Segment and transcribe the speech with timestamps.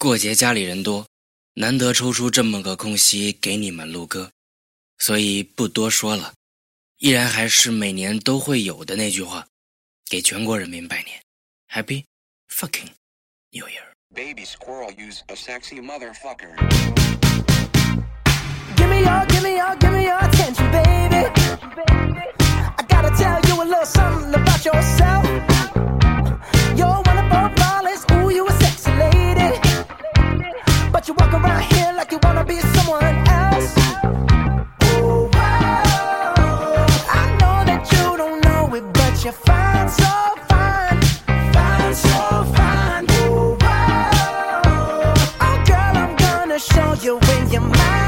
[0.00, 1.08] 过节家里人多
[1.54, 4.30] 难得抽出这么个空隙给你们录歌
[4.96, 6.34] 所以不多说了
[6.98, 9.48] 依然还是每年都会有的那句话
[10.08, 11.20] 给全国人民拜年
[11.68, 12.04] happy
[12.48, 12.90] fucking
[13.50, 16.54] new year baby squirrel use a sexy motherfucker
[46.72, 48.07] show you when you're mine.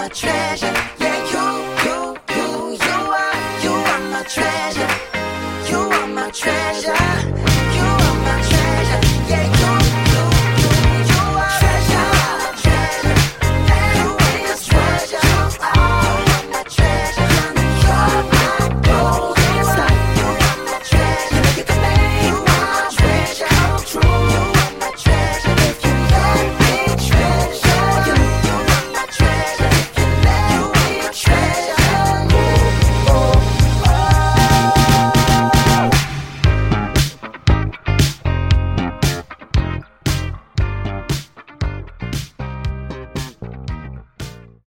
[0.00, 0.99] my treasure.